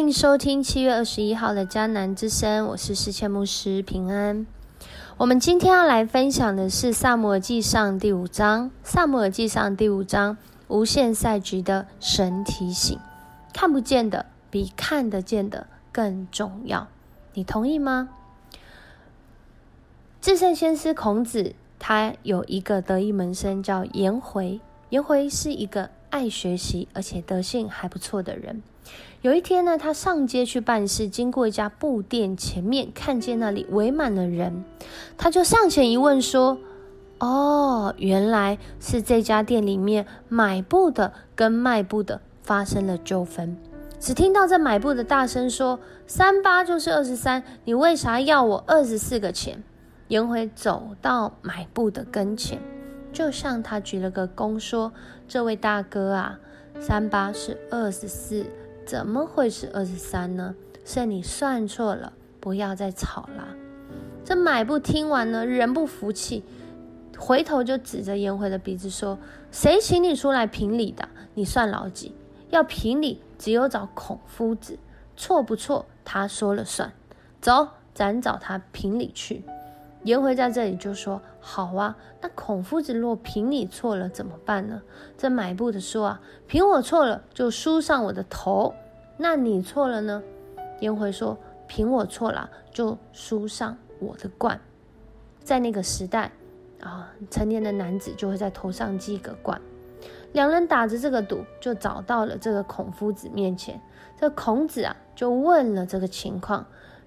[0.00, 4.46] 欢迎收听七月二十一号的迦南之声，我是世谦牧师平安。
[5.18, 12.98] 我们今天要来分享的是《萨摩尔记上》第五章，《萨摩尔记上》第五章无限赛局的神提醒：
[13.52, 16.88] 看不见的比看得见的更重要。
[17.34, 18.08] 你同意吗？
[20.22, 24.60] 至圣先师孔子，他有一个得意门生叫颜回。
[24.88, 28.62] 颜回是一个爱学习而且德性还不错的人。
[29.22, 34.64] 有一天呢，他上街去办事，经过一家布店前面，看见那里围满了人，
[35.16, 36.58] 他就上前一问说
[37.20, 43.56] ：“哦，原来是这家店里面买布的跟卖布的发生了纠纷。”
[44.00, 49.62] 只听到这买布的大声说：“三八就是二十三，你为啥要我二十四个钱？”
[50.08, 52.58] 颜回走到买布的跟前，
[53.12, 54.92] 就向他鞠了个躬说
[55.28, 56.38] ：“这位大哥啊，
[56.80, 58.46] 三八是二十四。”
[58.86, 60.56] 怎么会是二十三呢？
[60.84, 63.46] 是你算错了，不要再吵啦。
[64.24, 66.42] 这买布听完呢，人不服气，
[67.16, 69.16] 回头就指着颜回的鼻子说
[69.52, 71.08] ：“谁请你出来评理的？
[71.34, 72.12] 你算老几？
[72.48, 74.76] 要评理，只有找孔夫子，
[75.16, 75.86] 错不错？
[76.04, 76.92] 他说了算。
[77.40, 79.44] 走，咱找他评理去。”
[80.02, 84.82] 颜回在这里就说：“好啊，那孔夫子若评你错了怎么办呢？”
[85.16, 88.74] 这买布的说：“啊，评我错了就梳上我的头，
[89.16, 90.22] 那你错了呢？”
[90.80, 94.60] 颜回说：“评我错了就梳上我的冠。”
[95.42, 96.30] 在那个时代
[96.82, 99.58] 啊，成年的男子就会在头上系个冠。
[100.32, 103.80] 两人打着这个赌，就找到了这个孔夫子面前。
[104.20, 106.66] 这孔子啊，就问了这个情况，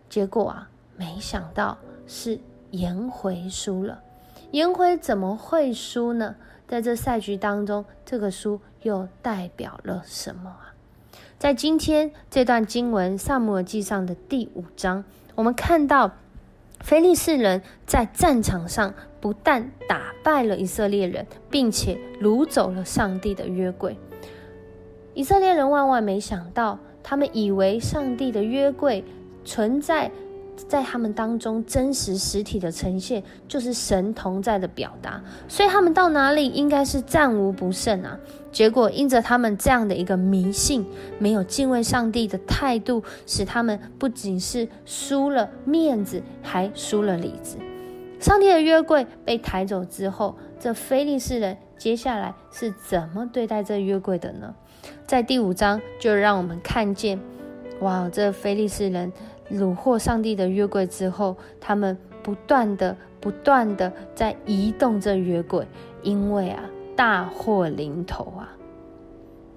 [0.09, 2.39] 结果啊，没想到是。
[2.73, 4.01] 颜回输了，
[4.53, 6.35] 颜回怎么会输呢？
[6.67, 10.75] 在这赛局当中，这个输又代表了什么啊？
[11.39, 15.03] 在今天这段经文《萨姆尔记上》的第五章，
[15.33, 16.11] 我们看到
[16.81, 23.97] 菲利士人在战场上不但打败了以色列人，并且掳走了上帝的约柜。
[25.15, 29.03] 以色列人万万没想到，他们以为上帝的约柜
[29.43, 30.11] 存在。
[30.55, 38.17] 在他们当中，真实实体的呈现就是神同在的表达，所以他们到哪里应该是战无不胜啊。
[38.51, 40.85] 结果因着他们这样的一个迷信，
[41.17, 47.57] 没有敬畏上帝的态度，使他们不仅是输了面子，还输了里子。
[48.19, 54.53] 上帝的约柜被抬走之后，这非利士人接下来是怎么对待这约柜的呢？
[55.05, 57.19] 在第五章就让我们看见，
[57.81, 59.11] 哇，这非利士人。
[59.53, 65.67] 虏获上帝的约柜之后，他们不断的、不断的在移动这约柜，
[66.01, 66.63] 因为啊，
[66.95, 68.57] 大祸临头啊！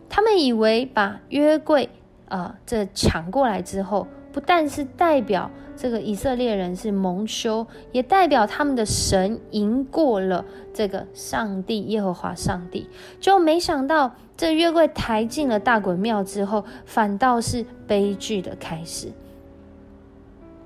[0.08, 1.88] 他们以为把约柜
[2.28, 12.88] 啊这抢过来之后，不但是代表这个以色列人是蒙羞，也代表他们的神赢过了这个上帝耶和华上帝，
[13.20, 19.08] 就没想到这约柜抬进了大鬼庙之后，反倒是悲剧的开始。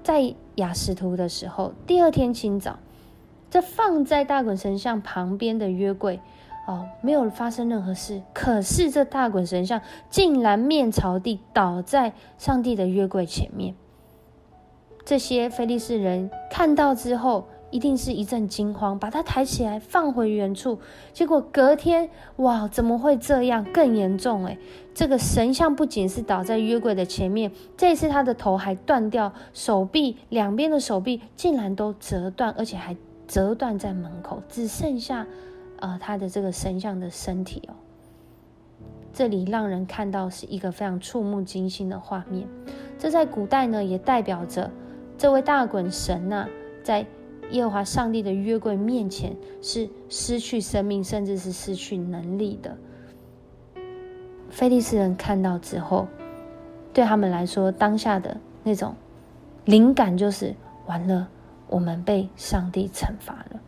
[0.02, 2.78] 在雅什图的时候，第二天清早，
[3.50, 6.20] 这放在大滚神像旁边的约柜，
[6.66, 8.22] 哦，没有发生任何事。
[8.32, 13.74] 可是这大滚神像竟然面朝地倒在上帝的约柜前面。
[15.04, 17.46] 这些菲利士人看到之后。
[17.70, 20.78] 一定是一阵惊慌，把他抬起来放回原处。
[21.12, 23.64] 结果隔天，哇，怎么会这样？
[23.72, 24.58] 更严重诶，
[24.92, 32.96] 这个神像不仅是倒在约柜的前面，这次他的头还断掉，手臂两边的手臂竟然都折断，而且还
[33.28, 35.26] 折断在门口，只剩下
[35.78, 37.74] 呃他的这个神像的身体哦。
[39.12, 42.48] 这里让人看到是一个非常触目惊心的画面。
[42.98, 44.70] 这在古代呢，也代表着
[45.16, 46.48] 这位大滚神呐，
[46.82, 47.06] 在。
[47.50, 52.76] 耶和华上帝的约柜面前是失去生命，甚至是失去能力的。
[54.50, 56.08] 菲利斯人看到之后，
[56.92, 58.94] 对他们来说，当下的那种
[59.64, 60.54] 灵感就是
[60.86, 61.28] 完了，
[61.68, 63.60] 我们被上帝惩罚了，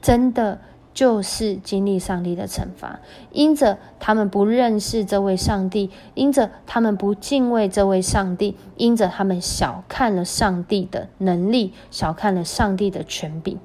[0.00, 0.58] 真的。
[0.98, 2.98] 就是经历上帝的惩罚，
[3.30, 13.60] 因着他们不认识这位上帝，因着他们不敬畏这位上帝，因着他们小看了上帝的能力，小看了上帝的权柄。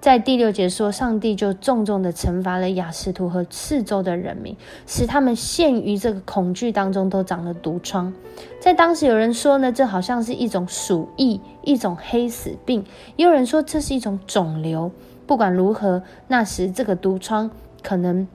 [0.00, 8.12] 在第六节说，上帝就重重的惩罚了雅什图和四周的人民，使他们陷于这个恐惧当中，都长了毒疮。
[8.58, 12.82] 在当时有人说呢，这好像是一种鼠疫，一种黑死病；
[13.14, 14.90] 也有人说这是一种肿瘤。
[15.26, 17.50] 不管如何，那时这个毒疮
[17.82, 18.26] 可能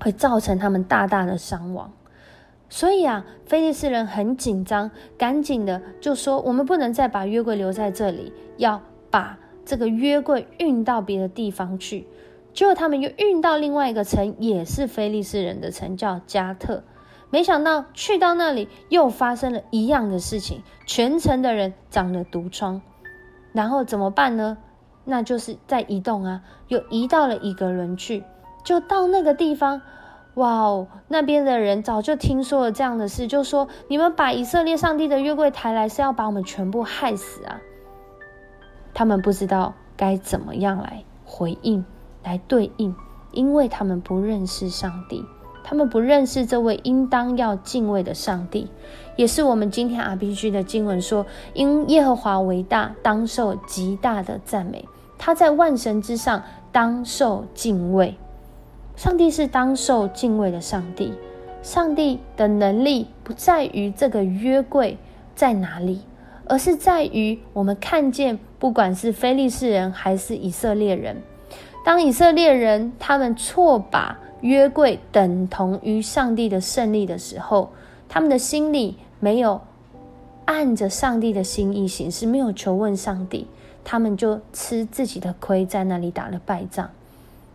[0.00, 1.92] 会造成他们大大的伤亡。
[2.68, 8.80] 所以啊，菲利士人很紧张，赶紧的就说：“我们不能再把约柜留在这里，要
[9.10, 12.06] 把这个约柜运到别的地方去。”
[12.54, 16.82] 结果他们又运到另外一个城，也是菲利士人的城，叫加特。
[17.30, 22.80] 没想到去到那里，又发生了一样的事情，全城的人长了毒疮。
[23.52, 24.58] 然后怎么办呢？
[25.04, 28.24] 那就是在移动啊，又移到了一个人去，
[28.64, 29.82] 就到那个地方。
[30.36, 30.88] 哇哦！
[31.08, 37.60] 那边的人早就听说了这样的事，就说你们把以色列上帝的约柜抬来，是要把我们全部害死啊！
[38.94, 41.84] 他们不知道该怎么样来回应、
[42.24, 42.96] 来对应，
[43.32, 45.22] 因为他们不认识上帝，
[45.62, 48.70] 他们不认识这位应当要敬畏的上帝，
[49.16, 54.86] 也是我们今天 RPG 的经文说：因耶和华为大，当受极大的赞美；
[55.24, 56.42] 他在万神之上，
[56.72, 58.16] 当受敬畏。
[58.96, 61.14] 上帝是当受敬畏的上帝。
[61.62, 64.98] 上帝的能力不在于这个约柜
[65.36, 66.00] 在哪里，
[66.46, 71.22] 而是在于我们看见，不管是非利士人还是以色列人，
[71.84, 77.70] 当以色列人他们错把约柜等同于上帝的胜利的时候，
[78.08, 79.60] 他们的心里没有
[80.46, 83.46] 按着上帝的心意行事，没有求问上帝，
[83.84, 86.90] 他们就吃自己的亏，在那里打了败仗。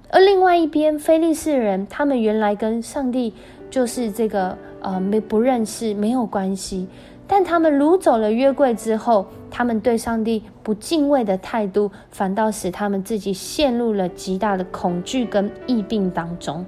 [0.10, 3.34] 而另外一边，非利士人他们原来跟上帝
[3.70, 6.88] 就是这个呃没不认识没有关系，
[7.28, 16.66] 但他们掳走了约柜之后，他们对上帝不敬畏的态度，反倒使他们自己陷入了极大的恐惧跟疫病当中。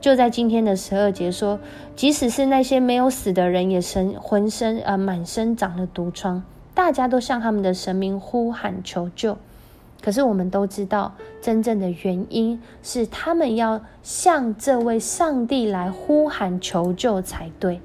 [0.00, 1.58] 就在今天的十二节说，
[1.96, 6.44] 即使是那些没有死的人，也身浑身呃满身长了毒疮，
[6.78, 9.36] 大家都向他们的神明呼喊求救。
[10.00, 17.80] 可是我们都知道，真正的原因是他们要向这位上帝来呼喊求救才对。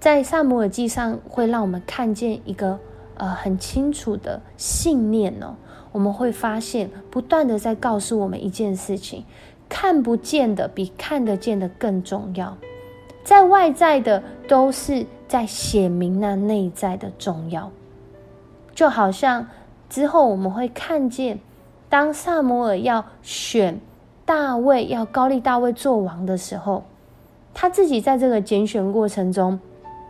[0.00, 2.78] 在萨姆尔记上，会让我们看见一个
[3.18, 5.56] 呃很清楚的信念哦。
[5.92, 9.26] 我们会发现，不断的在告诉我们一件事情：
[9.68, 12.56] 看不见的比看得见的更重要。
[13.22, 17.70] 在外在的，都是在写明那内在的重要，
[18.74, 19.46] 就好像。
[19.88, 21.38] 之后我们会看见，
[21.88, 23.80] 当萨摩尔要选
[24.24, 26.82] 大卫，要高利大卫做王的时候，
[27.54, 29.60] 他自己在这个拣选过程中，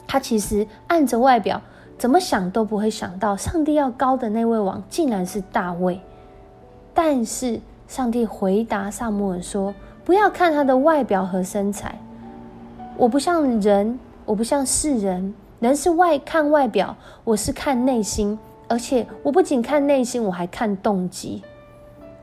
[0.07, 1.61] 他其实按着外表
[1.99, 6.01] 怎么想都不会想到，上帝要高的那位王竟然是大卫。
[6.95, 9.75] 但是上帝回答萨摩尔说
[10.05, 11.99] ：“不要看他的外表和身材，
[12.97, 13.99] 我不像人，
[14.31, 18.39] 我不像世人，人是外看外表，我是看内心。”
[18.69, 21.43] 而且我不仅看内心，我还看动机。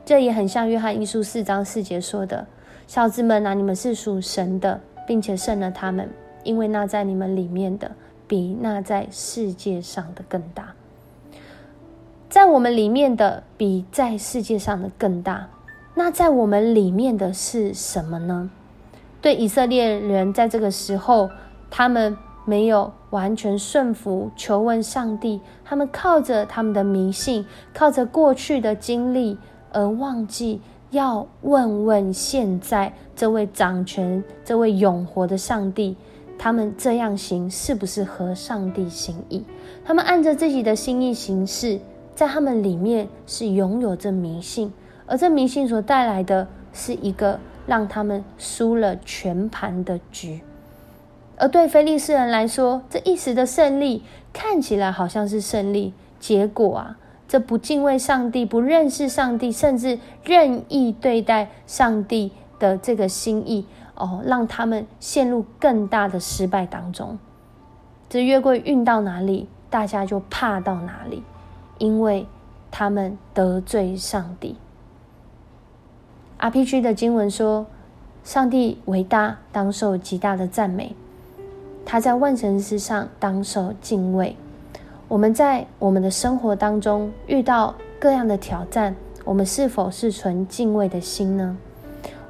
[0.06, 2.46] 这也很像约翰一书四章四节说的
[2.88, 6.08] ：“小子们啊，你们是属神的，并且胜了他们，
[6.44, 7.92] 因为那在你们里面的，
[8.26, 10.72] 比那在世界上的更大。
[12.30, 15.50] 在我们里面的，比在世界上的更大。
[15.94, 18.48] 那在我们里面的是什么呢？
[19.20, 21.28] 对以色列人，在这个时候，
[21.70, 22.16] 他们。
[22.44, 27.44] 没有完全顺服、求问上帝，他们靠着他们的迷信，
[27.74, 29.36] 靠着过去的经历，
[29.70, 35.94] 而忘记要问问现在这位掌权、这位永活的上帝，
[36.38, 39.44] 他们这样行是不是合上帝心意？
[39.84, 41.78] 他们按着自己的心意行事，
[42.14, 44.72] 在他们里面是拥有着迷信，
[45.04, 50.40] 而这迷信所带来的是一个让他们输了全盘的局。
[51.38, 54.02] 而对菲利士人来说，这一时的胜利
[54.32, 63.64] 看起来好像是胜利，结果啊，这不敬畏上帝、不认识上帝，甚至任意对待上帝的这个心意，
[63.94, 67.16] 哦，让他们陷入更大的失败当中。
[68.08, 71.22] 这月桂运到哪里，大家就怕到哪里，
[71.78, 72.26] 因为
[72.70, 74.56] 他们得罪上帝。
[76.40, 77.66] RPG 的经文说
[78.24, 80.96] ：“上帝伟大，当受极大的赞美。”
[81.90, 84.36] 他在万神之上当受敬畏。
[85.08, 91.56] 我们在我们的生活当中遇到各样的挑战，我们是否是存敬畏的心呢？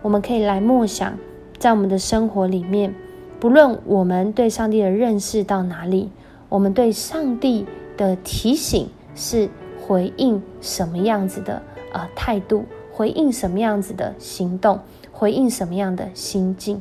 [0.01, 1.19] 我们可以来默想，
[1.59, 2.95] 在我们的生活里面，
[3.41, 6.09] 不论我们对上帝的认识到哪里，
[6.49, 9.49] 我们对上帝的提醒是
[9.85, 11.61] 回应什么样子的
[11.93, 14.79] 呃态度，回应什么样子的行动，
[15.11, 16.81] 回应什么样的心境，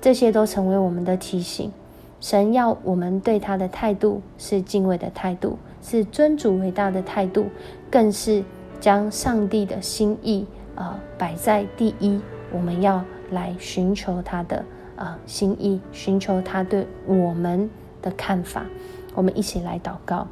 [0.00, 1.70] 这些都成为我们的提醒。
[2.20, 7.46] 神要我们对他的态度是敬畏的态度，是尊主伟大的态度，
[7.90, 8.44] 更是
[8.78, 12.20] 将上帝的心意啊摆在第一。
[12.52, 14.64] 我们要来寻求他的
[14.96, 17.70] 呃心意，寻求他对我们
[18.02, 18.66] 的看法。
[19.14, 20.26] 我们一起来祷告，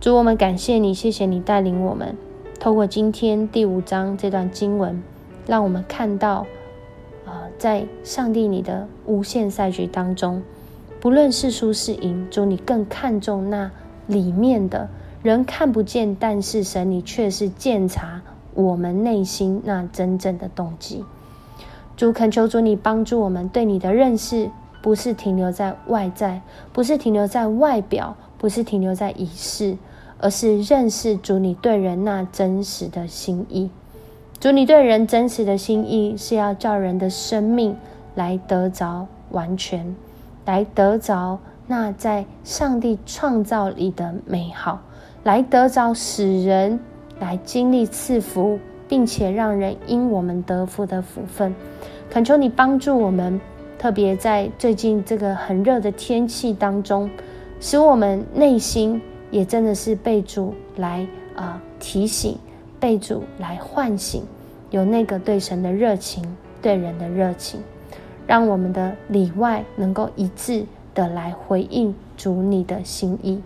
[0.00, 2.16] 主，我们感谢你，谢谢你带领我们，
[2.60, 5.02] 透过今天第五章这段经文，
[5.46, 6.46] 让我们看到，
[7.24, 10.42] 呃，在上帝你的无限赛局当中，
[11.04, 13.70] 不论是输是赢，主你更看重那
[14.06, 14.88] 里面的
[15.22, 18.22] 人看不见，但是神你却是鉴察
[18.54, 21.04] 我们内心那真正的动机。
[21.94, 24.48] 主恳求主你帮助我们对你的认识。
[24.80, 26.40] 不是停留在外在，
[26.72, 29.76] 不是停留在外表，不是停留在仪式，
[30.18, 33.68] 而是认识主你对人那真实的心意。
[34.40, 37.76] 主你对人真实的心意，是要叫人的生命
[38.14, 39.94] 来得着完全，
[40.44, 44.80] 来得着那在上帝创造里的美好，
[45.22, 46.78] 来得着使人
[47.18, 48.58] 来经历赐福，
[48.88, 51.54] 并且让人因我们得福的福分。
[52.10, 53.40] 恳求你帮助我们。
[53.76, 57.10] 特别在最近这个很热的天气当中，
[57.60, 58.98] 使我们内心
[59.30, 62.38] 也真的是被主来啊提醒，
[62.80, 64.22] 被主来唤醒，
[64.70, 66.24] 有那个对神的热情，
[66.62, 67.60] 对人的热情，
[68.26, 73.40] 让我们的里外能够一致的来回应主你的心意。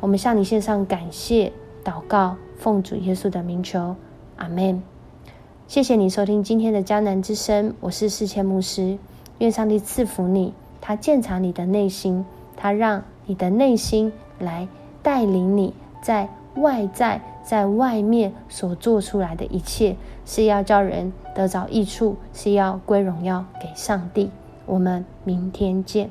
[0.00, 1.52] 我们向你献上感谢
[1.84, 3.96] 祷告，奉主耶稣的名求，
[4.36, 4.82] 阿门。
[5.68, 8.98] 谢谢你收听今天的迦南之声，我是世谦牧师。
[9.38, 12.24] 愿上帝赐福你，他鉴察你的内心，
[12.56, 14.68] 他让你的内心来
[15.02, 24.30] 带领你，在外在在外面所做出来的一切，是要叫人得着益处，是要归荣耀给上帝。
[24.66, 26.10] 我们明天见。